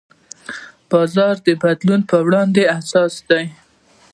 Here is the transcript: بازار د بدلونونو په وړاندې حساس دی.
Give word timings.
بازار 0.89 1.35
د 1.45 1.47
بدلونونو 1.61 2.09
په 2.11 2.17
وړاندې 2.25 2.61
حساس 2.75 3.13
دی. 3.29 3.45